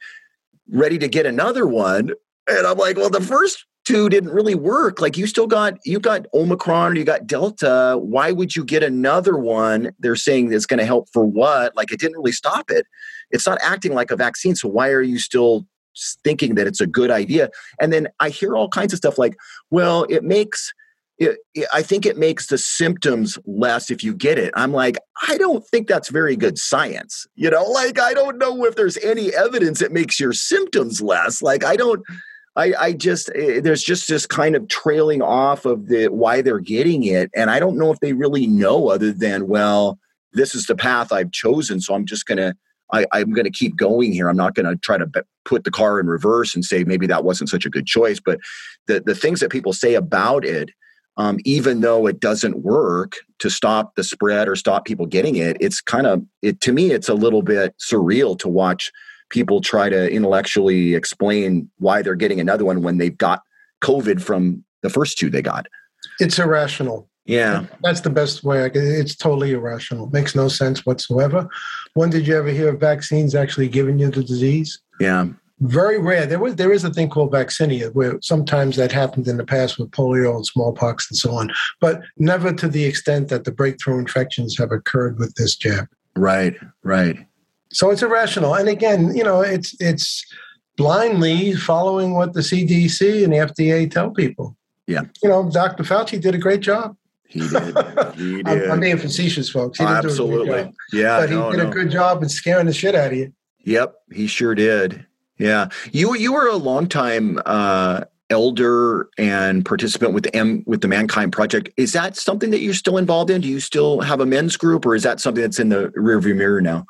[0.69, 2.11] ready to get another one.
[2.47, 4.99] And I'm like, well, the first two didn't really work.
[4.99, 7.97] Like you still got you got Omicron or you got Delta.
[8.01, 9.91] Why would you get another one?
[9.99, 11.75] They're saying it's going to help for what?
[11.75, 12.85] Like it didn't really stop it.
[13.31, 14.55] It's not acting like a vaccine.
[14.55, 15.65] So why are you still
[16.23, 17.49] thinking that it's a good idea?
[17.79, 19.37] And then I hear all kinds of stuff like,
[19.69, 20.73] well, it makes
[21.17, 24.53] it, it, I think it makes the symptoms less if you get it.
[24.55, 24.97] I'm like,
[25.27, 27.25] I don't think that's very good science.
[27.35, 31.41] You know, like I don't know if there's any evidence it makes your symptoms less.
[31.41, 32.03] Like I don't.
[32.57, 36.59] I, I just eh, there's just this kind of trailing off of the why they're
[36.59, 39.99] getting it, and I don't know if they really know other than well,
[40.31, 42.55] this is the path I've chosen, so I'm just gonna
[42.93, 44.29] I, I'm going to keep going here.
[44.29, 45.09] I'm not going to try to
[45.43, 48.19] put the car in reverse and say maybe that wasn't such a good choice.
[48.23, 48.39] But
[48.87, 50.69] the the things that people say about it,
[51.17, 55.57] um, even though it doesn't work to stop the spread or stop people getting it,
[55.59, 56.91] it's kind of it to me.
[56.91, 58.91] It's a little bit surreal to watch
[59.29, 63.41] people try to intellectually explain why they're getting another one when they've got
[63.83, 65.67] COVID from the first two they got.
[66.19, 67.09] It's irrational.
[67.25, 67.65] Yeah.
[67.81, 68.83] That's the best way I can.
[68.85, 70.07] It's totally irrational.
[70.11, 71.49] Makes no sense whatsoever.
[71.95, 74.79] When did you ever hear of vaccines actually giving you the disease?
[74.99, 75.27] Yeah.
[75.65, 76.25] Very rare.
[76.25, 79.79] There was there is a thing called vaccinia where sometimes that happened in the past
[79.79, 83.99] with polio and smallpox and so on, but never to the extent that the breakthrough
[83.99, 85.87] infections have occurred with this jab.
[86.15, 87.17] Right, right.
[87.71, 88.53] So it's irrational.
[88.53, 90.23] And again, you know, it's it's
[90.77, 94.55] blindly following what the CDC and the FDA tell people.
[94.87, 95.01] Yeah.
[95.23, 95.83] You know, Dr.
[95.83, 96.95] Fauci did a great job.
[97.27, 97.77] He did.
[98.15, 98.47] He did.
[98.47, 99.79] I'm, I'm, being facetious, folks.
[99.81, 100.71] Oh, absolutely.
[100.93, 101.19] Yeah.
[101.19, 101.69] But he did no.
[101.69, 103.33] a good job in scaring the shit out of you.
[103.63, 105.05] Yep, he sure did.
[105.37, 105.69] Yeah.
[105.91, 110.87] You you were a long time uh, elder and participant with the M with the
[110.87, 111.69] Mankind Project.
[111.77, 113.41] Is that something that you're still involved in?
[113.41, 116.35] Do you still have a men's group, or is that something that's in the rearview
[116.35, 116.85] mirror now?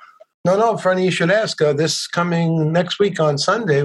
[0.46, 1.62] No, no, funny you should ask.
[1.62, 3.84] Uh, this coming next week on Sunday,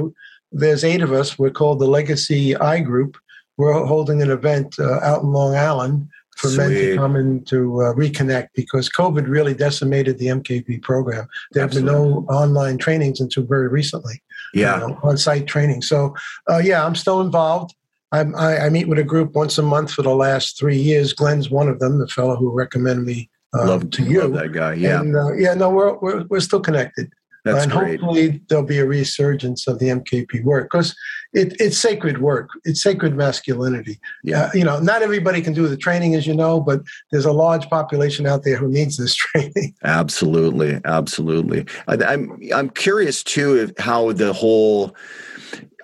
[0.53, 1.39] there's eight of us.
[1.39, 3.17] We're called the Legacy I Group.
[3.57, 6.09] We're holding an event uh, out in Long Island
[6.41, 6.59] for Sweet.
[6.59, 11.29] men to come in to uh, reconnect because COVID really decimated the MKP program.
[11.53, 14.23] There have been no online trainings until very recently.
[14.55, 15.83] Yeah, you know, on-site training.
[15.83, 16.15] So,
[16.51, 17.75] uh, yeah, I'm still involved.
[18.13, 18.23] I,
[18.67, 21.13] I meet with a group once a month for the last three years.
[21.13, 24.23] Glenn's one of them, the fellow who recommended me uh, love to you.
[24.23, 24.75] Love that guy.
[24.75, 25.01] Yeah.
[25.01, 25.55] And, uh, yeah.
[25.55, 27.13] No, we're, we're we're still connected.
[27.45, 28.01] That's and great.
[28.01, 30.95] hopefully there'll be a resurgence of the MKP work because
[31.33, 32.49] it, it's sacred work.
[32.65, 34.01] It's sacred masculinity.
[34.25, 34.43] Yeah.
[34.45, 36.81] Uh, you know, not everybody can do the training, as you know, but
[37.13, 39.75] there's a large population out there who needs this training.
[39.85, 41.67] Absolutely, absolutely.
[41.89, 44.95] I, I'm I'm curious too if how the whole.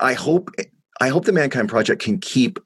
[0.01, 0.51] I hope
[1.01, 2.59] I hope the Mankind Project can keep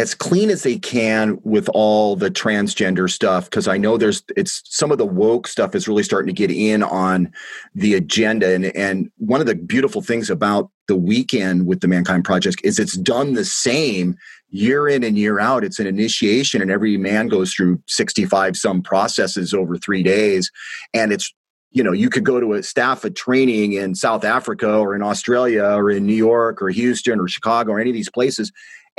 [0.00, 4.62] as clean as they can with all the transgender stuff because i know there's it's
[4.64, 7.32] some of the woke stuff is really starting to get in on
[7.74, 8.54] the agenda.
[8.54, 12.78] And and one of the beautiful things about the weekend with the mankind project is
[12.78, 14.16] it's done the same
[14.48, 15.64] year in and year out.
[15.64, 20.50] It's an initiation and every man goes through 65 some processes over three days.
[20.92, 21.32] And it's
[21.70, 25.02] you know you could go to a staff of training in south africa or in
[25.02, 28.50] australia or in new york or houston or chicago or any of these places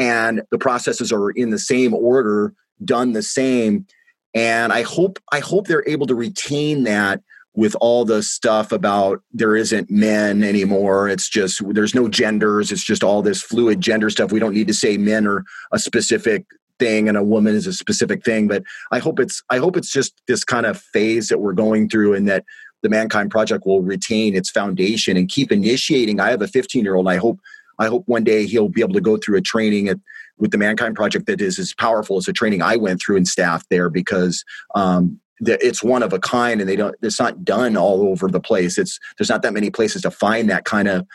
[0.01, 3.85] and the processes are in the same order, done the same.
[4.33, 7.21] And I hope I hope they're able to retain that
[7.53, 11.07] with all the stuff about there isn't men anymore.
[11.07, 12.71] It's just there's no genders.
[12.71, 14.31] It's just all this fluid gender stuff.
[14.31, 16.45] We don't need to say men are a specific
[16.79, 18.47] thing and a woman is a specific thing.
[18.47, 21.89] But I hope it's I hope it's just this kind of phase that we're going
[21.89, 22.43] through and that
[22.81, 26.19] the Mankind Project will retain its foundation and keep initiating.
[26.19, 27.07] I have a 15 year old.
[27.07, 27.39] I hope
[27.81, 29.97] I hope one day he'll be able to go through a training at
[30.37, 33.25] with the Mankind Project that is as powerful as the training I went through in
[33.25, 34.43] staff there because
[34.75, 38.39] um, it's one of a kind and they don't it's not done all over the
[38.39, 38.77] place.
[38.77, 41.07] It's there's not that many places to find that kind of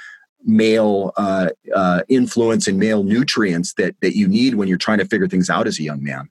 [0.45, 5.07] male uh, uh, influence and male nutrients that that you need when you're trying to
[5.07, 6.29] figure things out as a young man.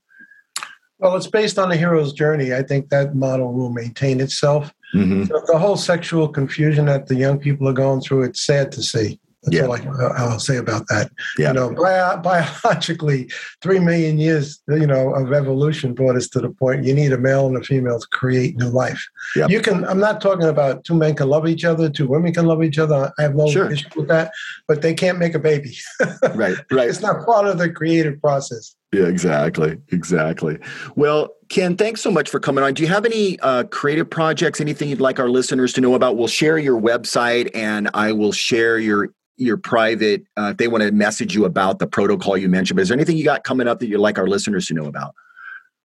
[1.00, 2.54] Well it's based on the hero's journey.
[2.54, 4.74] I think that model will maintain itself.
[4.94, 5.26] Mm-hmm.
[5.26, 8.82] so the whole sexual confusion that the young people are going through it's sad to
[8.82, 9.66] see that's yeah.
[9.66, 11.12] all I, will say about that.
[11.38, 11.50] Yeah.
[11.50, 13.30] You know, bio, biologically,
[13.62, 17.18] three million years, you know, of evolution brought us to the point you need a
[17.18, 19.06] male and a female to create new life.
[19.36, 19.50] Yep.
[19.52, 19.86] You can.
[19.86, 22.80] I'm not talking about two men can love each other, two women can love each
[22.80, 23.14] other.
[23.20, 23.72] I have no sure.
[23.72, 24.32] issue with that,
[24.68, 25.78] but they can't make a baby.
[26.34, 26.58] right.
[26.72, 26.90] Right.
[26.90, 28.76] It's not part of the creative process.
[28.96, 29.78] Yeah, exactly.
[29.92, 30.58] Exactly.
[30.96, 32.74] Well, Ken, thanks so much for coming on.
[32.74, 36.16] Do you have any uh, creative projects, anything you'd like our listeners to know about?
[36.16, 40.82] We'll share your website and I will share your your private uh, if they want
[40.82, 43.68] to message you about the protocol you mentioned but is there anything you got coming
[43.68, 45.14] up that you'd like our listeners to know about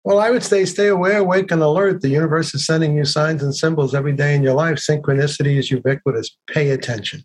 [0.04, 3.42] well i would say stay aware awake and alert the universe is sending you signs
[3.42, 7.22] and symbols every day in your life synchronicity is ubiquitous pay attention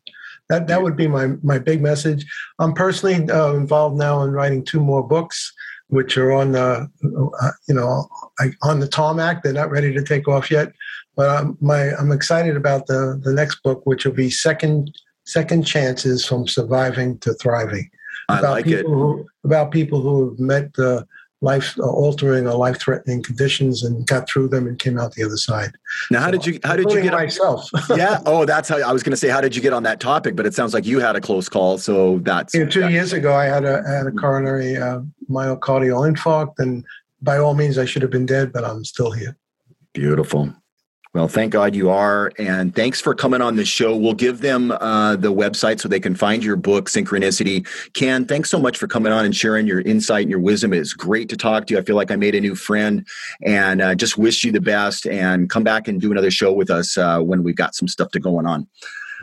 [0.52, 2.26] that that would be my my big message
[2.60, 5.52] i'm personally uh, involved now in writing two more books
[5.88, 6.86] which are on uh,
[7.42, 8.08] uh, you know
[8.62, 10.72] on the tarmac they're not ready to take off yet
[11.16, 14.92] but I'm, my, I'm excited about the, the next book, which will be second
[15.26, 17.90] second chances from surviving to thriving.
[18.28, 18.96] I about like people it.
[18.96, 21.04] Who, about people who have met uh,
[21.42, 25.38] life altering or life threatening conditions and got through them and came out the other
[25.38, 25.72] side.
[26.12, 27.70] Now, how so, did you how did you get myself?
[27.90, 28.20] yeah.
[28.26, 29.30] Oh, that's how I was going to say.
[29.30, 30.36] How did you get on that topic?
[30.36, 31.78] But it sounds like you had a close call.
[31.78, 33.34] So that's yeah, two years ago.
[33.34, 36.86] I had a had a coronary uh, myocardial infarct, and
[37.22, 39.36] by all means, I should have been dead, but I'm still here.
[39.94, 40.54] Beautiful.
[41.14, 42.32] Well, thank God you are.
[42.40, 43.98] And thanks for coming on the show.
[43.98, 47.68] We'll give them uh, the website so they can find your book, Synchronicity.
[47.94, 50.72] Ken, thanks so much for coming on and sharing your insight and your wisdom.
[50.72, 51.80] It's great to talk to you.
[51.82, 53.06] I feel like I made a new friend
[53.44, 56.70] and uh, just wish you the best and come back and do another show with
[56.70, 58.66] us uh, when we've got some stuff to going on.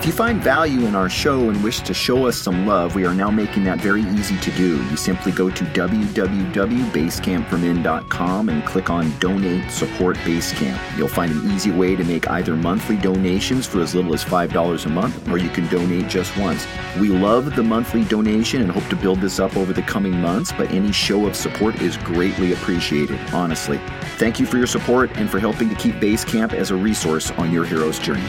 [0.00, 3.04] If you find value in our show and wish to show us some love, we
[3.04, 4.82] are now making that very easy to do.
[4.84, 10.96] You simply go to www.basecampformen.com and click on Donate Support Basecamp.
[10.96, 14.86] You'll find an easy way to make either monthly donations for as little as $5
[14.86, 16.66] a month, or you can donate just once.
[16.98, 20.50] We love the monthly donation and hope to build this up over the coming months,
[20.50, 23.78] but any show of support is greatly appreciated, honestly.
[24.16, 27.52] Thank you for your support and for helping to keep Basecamp as a resource on
[27.52, 28.24] your hero's journey.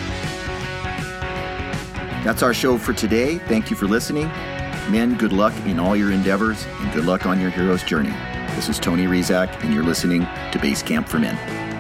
[2.24, 3.40] That's our show for today.
[3.40, 4.28] Thank you for listening.
[4.90, 8.14] Men, good luck in all your endeavors and good luck on your hero's journey.
[8.56, 11.71] This is Tony Rizak, and you're listening to Basecamp for Men.